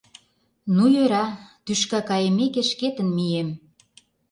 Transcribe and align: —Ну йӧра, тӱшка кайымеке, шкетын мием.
—Ну 0.75 0.83
йӧра, 0.95 1.25
тӱшка 1.65 1.99
кайымеке, 2.09 2.61
шкетын 2.69 3.07
мием. 3.17 3.49